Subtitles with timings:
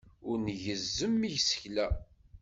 [0.29, 1.87] Ur ngezzem isekla.